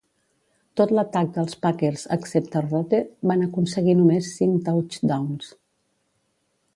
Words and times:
Tot 0.79 0.91
l'atac 0.99 1.27
dels 1.35 1.57
Packers 1.65 2.05
excepte 2.17 2.63
Rote 2.65 3.03
van 3.33 3.45
aconseguir 3.49 3.95
només 3.99 4.31
cinc 4.39 4.67
touchdowns. 4.71 5.53